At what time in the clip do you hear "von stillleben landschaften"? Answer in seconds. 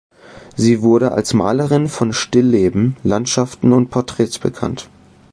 1.87-3.71